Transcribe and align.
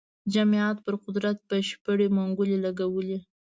جمعیت 0.33 0.77
پر 0.85 0.93
قدرت 1.03 1.37
بشپړې 1.49 2.07
منګولې 2.17 2.57
لګولې 2.65 3.17
وې. 3.19 3.19